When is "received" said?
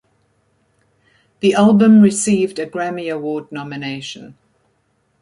2.01-2.57